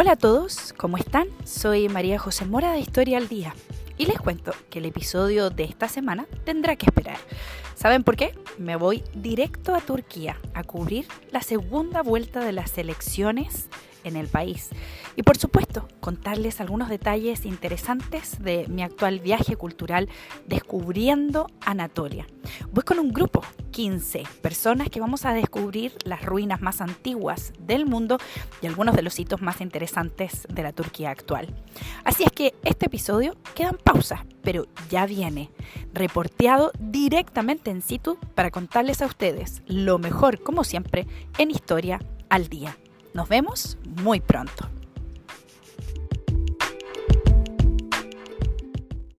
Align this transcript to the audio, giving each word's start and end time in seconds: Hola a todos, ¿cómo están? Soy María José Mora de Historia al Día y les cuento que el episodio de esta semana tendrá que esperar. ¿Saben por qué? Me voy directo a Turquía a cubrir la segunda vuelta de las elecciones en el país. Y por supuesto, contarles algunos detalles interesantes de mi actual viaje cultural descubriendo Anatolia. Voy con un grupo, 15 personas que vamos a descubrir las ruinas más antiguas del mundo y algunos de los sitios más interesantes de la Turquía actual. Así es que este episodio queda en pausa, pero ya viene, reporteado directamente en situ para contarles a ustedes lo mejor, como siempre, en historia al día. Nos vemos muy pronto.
Hola 0.00 0.12
a 0.12 0.16
todos, 0.16 0.74
¿cómo 0.76 0.96
están? 0.96 1.26
Soy 1.42 1.88
María 1.88 2.20
José 2.20 2.44
Mora 2.44 2.70
de 2.70 2.78
Historia 2.78 3.18
al 3.18 3.26
Día 3.26 3.52
y 3.96 4.06
les 4.06 4.16
cuento 4.20 4.52
que 4.70 4.78
el 4.78 4.84
episodio 4.84 5.50
de 5.50 5.64
esta 5.64 5.88
semana 5.88 6.24
tendrá 6.44 6.76
que 6.76 6.86
esperar. 6.86 7.16
¿Saben 7.74 8.04
por 8.04 8.14
qué? 8.14 8.32
Me 8.58 8.76
voy 8.76 9.02
directo 9.12 9.74
a 9.74 9.80
Turquía 9.80 10.36
a 10.54 10.62
cubrir 10.62 11.08
la 11.32 11.42
segunda 11.42 12.02
vuelta 12.02 12.44
de 12.44 12.52
las 12.52 12.78
elecciones 12.78 13.68
en 14.04 14.14
el 14.14 14.28
país. 14.28 14.68
Y 15.16 15.24
por 15.24 15.36
supuesto, 15.36 15.88
contarles 15.98 16.60
algunos 16.60 16.88
detalles 16.88 17.44
interesantes 17.44 18.40
de 18.40 18.68
mi 18.68 18.84
actual 18.84 19.18
viaje 19.18 19.56
cultural 19.56 20.08
descubriendo 20.46 21.48
Anatolia. 21.60 22.28
Voy 22.70 22.84
con 22.84 23.00
un 23.00 23.12
grupo, 23.12 23.42
15 23.78 24.24
personas 24.42 24.90
que 24.90 24.98
vamos 24.98 25.24
a 25.24 25.32
descubrir 25.32 25.96
las 26.02 26.24
ruinas 26.24 26.60
más 26.60 26.80
antiguas 26.80 27.52
del 27.60 27.86
mundo 27.86 28.18
y 28.60 28.66
algunos 28.66 28.96
de 28.96 29.02
los 29.02 29.14
sitios 29.14 29.40
más 29.40 29.60
interesantes 29.60 30.48
de 30.52 30.64
la 30.64 30.72
Turquía 30.72 31.10
actual. 31.10 31.54
Así 32.02 32.24
es 32.24 32.32
que 32.32 32.54
este 32.64 32.86
episodio 32.86 33.36
queda 33.54 33.68
en 33.68 33.76
pausa, 33.76 34.26
pero 34.42 34.66
ya 34.90 35.06
viene, 35.06 35.52
reporteado 35.94 36.72
directamente 36.80 37.70
en 37.70 37.80
situ 37.80 38.18
para 38.34 38.50
contarles 38.50 39.00
a 39.00 39.06
ustedes 39.06 39.62
lo 39.68 40.00
mejor, 40.00 40.42
como 40.42 40.64
siempre, 40.64 41.06
en 41.38 41.52
historia 41.52 42.00
al 42.30 42.48
día. 42.48 42.76
Nos 43.14 43.28
vemos 43.28 43.78
muy 44.02 44.18
pronto. 44.18 44.68